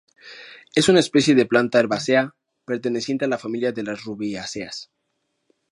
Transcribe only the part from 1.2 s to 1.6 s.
de